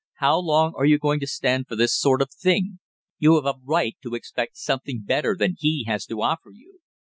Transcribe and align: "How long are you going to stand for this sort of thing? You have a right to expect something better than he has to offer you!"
"How 0.15 0.39
long 0.39 0.73
are 0.77 0.85
you 0.85 0.97
going 0.97 1.19
to 1.19 1.27
stand 1.27 1.67
for 1.67 1.75
this 1.75 1.95
sort 1.95 2.23
of 2.23 2.31
thing? 2.31 2.79
You 3.19 3.35
have 3.35 3.45
a 3.45 3.59
right 3.63 3.95
to 4.01 4.15
expect 4.15 4.57
something 4.57 5.03
better 5.05 5.35
than 5.37 5.57
he 5.59 5.83
has 5.87 6.07
to 6.07 6.23
offer 6.23 6.49
you!" 6.49 6.79